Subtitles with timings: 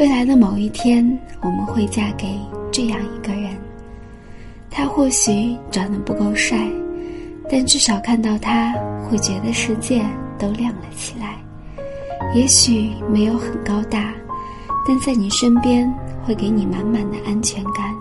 [0.00, 1.06] 未来的某一天，
[1.42, 2.26] 我们会嫁给
[2.72, 3.50] 这样一个人。
[4.70, 6.58] 他或许长得不够帅，
[7.50, 8.72] 但至少看到他，
[9.06, 10.02] 会觉得世界
[10.38, 11.36] 都亮了起来。
[12.34, 14.14] 也许没有很高大，
[14.88, 15.86] 但在你身边
[16.24, 17.94] 会给你满满的安全感。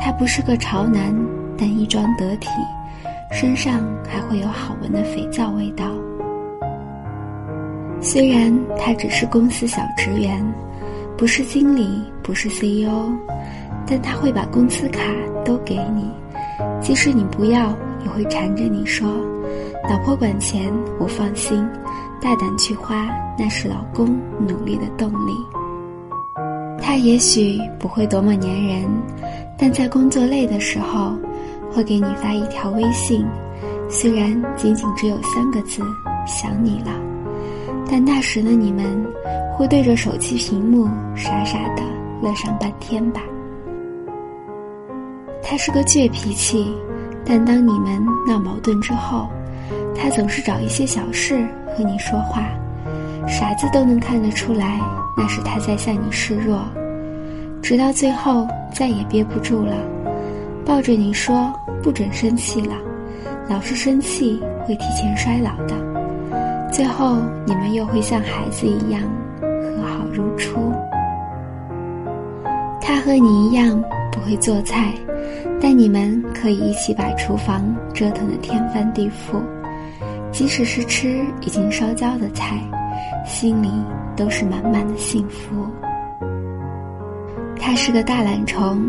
[0.00, 1.14] 他不是个潮男，
[1.56, 2.48] 但衣装得体，
[3.30, 5.84] 身上还会有好闻的肥皂味道。
[8.00, 10.44] 虽然他只是公司小职员。
[11.18, 13.10] 不是经理，不是 CEO，
[13.84, 15.02] 但他会把工资卡
[15.44, 16.08] 都给你，
[16.80, 19.08] 即使你不要，也会缠着你说
[19.90, 21.66] ：“老婆管钱，我放心，
[22.20, 25.32] 大胆去花，那是老公努力的动力。”
[26.80, 28.88] 他也许不会多么粘人，
[29.58, 31.12] 但在工作累的时候，
[31.72, 33.26] 会给你发一条微信，
[33.90, 35.82] 虽然仅仅只有三个字
[36.24, 36.92] ：“想你了”，
[37.88, 39.06] 但那时的你们。
[39.58, 41.82] 会对着手机屏幕傻傻的
[42.22, 43.20] 乐上半天吧。
[45.42, 46.72] 他是个倔脾气，
[47.24, 49.28] 但当你们闹矛盾之后，
[49.96, 51.44] 他总是找一些小事
[51.76, 52.48] 和你说话，
[53.26, 54.80] 傻子都能看得出来，
[55.16, 56.62] 那是他在向你示弱，
[57.60, 59.74] 直到最后再也憋不住了，
[60.64, 61.52] 抱着你说
[61.82, 62.76] 不准生气了，
[63.48, 65.74] 老是生气会提前衰老的，
[66.78, 69.02] 最后你们又会像孩子一样
[69.40, 70.06] 和好。
[70.12, 70.72] 如初，
[72.80, 74.94] 他和你一样不会做菜，
[75.60, 79.42] 但你们可以一起把厨房折腾得天翻地覆。
[80.30, 82.60] 即使是吃已经烧焦的菜，
[83.26, 83.68] 心里
[84.16, 85.66] 都是满满的幸福。
[87.58, 88.86] 他是个大懒虫，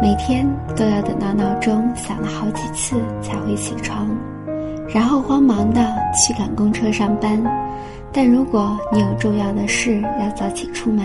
[0.00, 4.08] 每天都要等到闹钟响了好几次才会起床，
[4.92, 5.80] 然后慌忙的
[6.14, 7.42] 去赶公车上班。
[8.12, 11.02] 但如果你有重要的事要早起出门，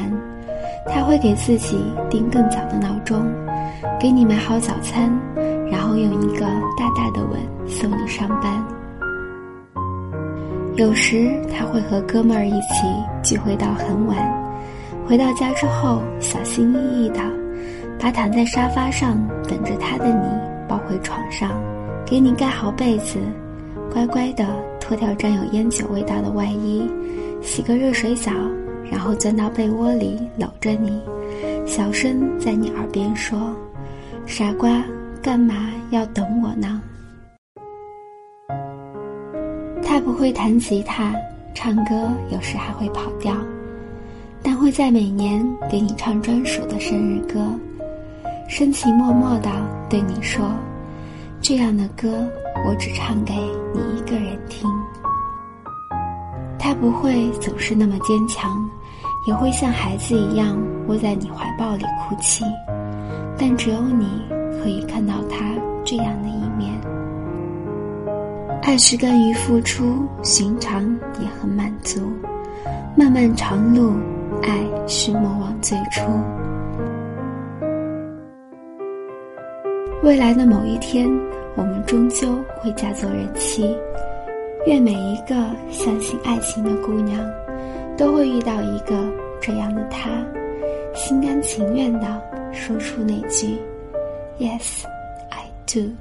[0.87, 3.25] 他会给自己定更早的闹钟，
[3.97, 5.09] 给你买好早餐，
[5.71, 6.45] 然后用一个
[6.77, 8.61] 大大的吻送你上班。
[10.75, 12.85] 有时他会和哥们儿一起
[13.23, 14.17] 聚会到很晚，
[15.07, 17.21] 回到家之后小心翼翼的
[17.99, 20.27] 把躺在沙发上等着他的你
[20.67, 21.51] 抱回床上，
[22.05, 23.17] 给你盖好被子，
[23.97, 24.45] 乖乖的。
[24.79, 26.87] 脱掉沾有烟酒味道的外衣，
[27.41, 28.31] 洗个热水澡，
[28.89, 31.01] 然后钻到被窝里搂着你，
[31.65, 33.53] 小声在你耳边说
[34.25, 34.81] ：“傻瓜，
[35.21, 36.81] 干嘛要等我呢？”
[39.83, 41.13] 他不会弹吉他，
[41.53, 43.35] 唱歌有时还会跑调，
[44.41, 47.45] 但会在每年给你唱专属的生日歌，
[48.47, 49.49] 深情默默的
[49.89, 50.49] 对你说
[51.47, 52.27] ：“这样的歌。”
[52.67, 53.33] 我只唱给
[53.73, 54.69] 你一个人听。
[56.59, 58.69] 他不会总是那么坚强，
[59.25, 62.43] 也会像孩子一样窝在你怀抱里哭泣，
[63.37, 64.21] 但只有你
[64.59, 65.53] 可以看到他
[65.85, 66.73] 这样的一面。
[68.63, 70.83] 爱是甘于付出，寻常
[71.21, 72.01] 也很满足。
[72.97, 73.93] 漫漫长路，
[74.43, 76.01] 爱是莫忘最初。
[80.07, 81.05] 未来的某一天。
[81.57, 83.75] 我们终究会嫁作人妻，
[84.65, 85.35] 愿每一个
[85.69, 87.19] 相信爱情的姑娘，
[87.97, 88.95] 都会遇到一个
[89.41, 90.09] 这样的他，
[90.93, 92.21] 心甘情愿的
[92.53, 93.59] 说出那句
[94.39, 94.85] “Yes,
[95.29, 95.91] I do”。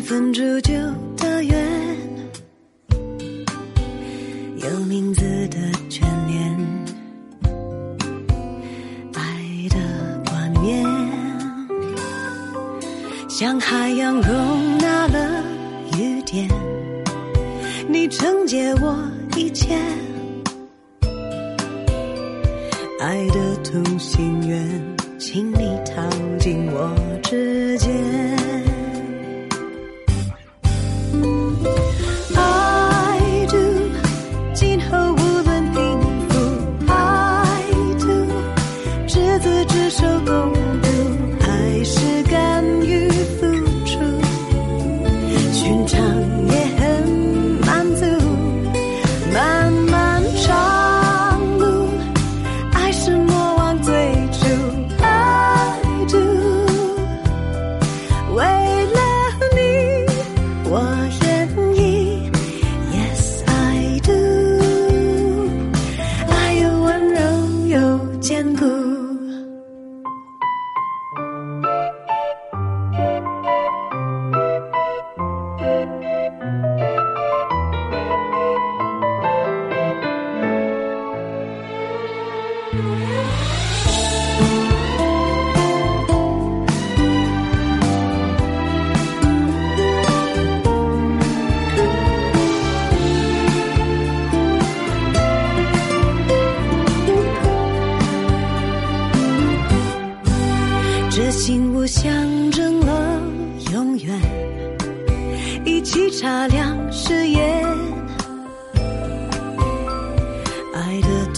[0.00, 0.72] 分铸就
[1.16, 1.56] 的缘，
[4.56, 5.58] 有名字的
[5.90, 6.56] 眷恋，
[9.14, 9.76] 爱的
[10.30, 10.86] 冠冕，
[13.28, 15.42] 像海洋容纳了
[15.98, 16.48] 雨点，
[17.88, 18.96] 你承接我
[19.36, 19.74] 一切，
[23.00, 26.02] 爱的同心圆，请你套
[26.38, 28.37] 进我指尖。
[40.30, 40.57] Oh.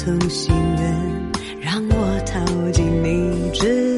[0.02, 1.30] 同心愿，
[1.60, 3.89] 让我逃进你之。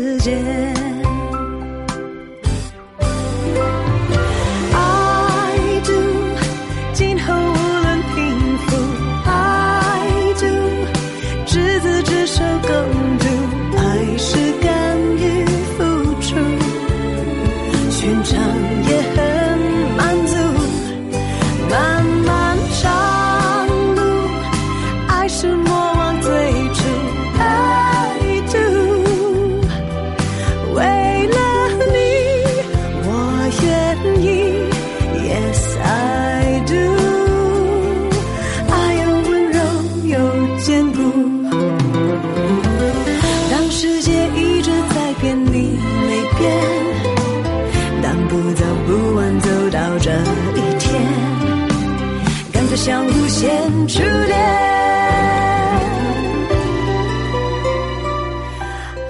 [53.03, 54.39] 无限初恋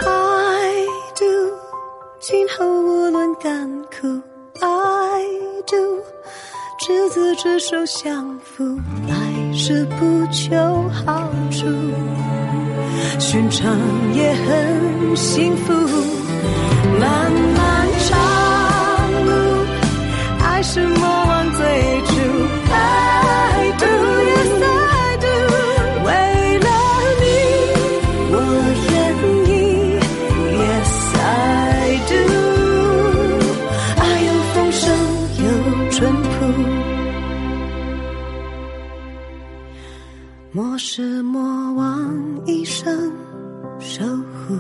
[0.00, 1.24] ，I do，
[2.20, 4.20] 今后无论甘苦
[4.60, 5.22] ，I
[5.66, 6.00] do，
[6.78, 8.78] 执子之手相扶，
[9.08, 10.56] 爱是不求
[11.04, 11.66] 好处，
[13.20, 13.76] 寻常
[14.14, 15.72] 也很幸福，
[16.98, 18.18] 漫漫长
[19.26, 19.30] 路，
[20.42, 21.01] 爱是。
[40.54, 43.10] 莫失莫忘一生
[43.80, 44.54] 守护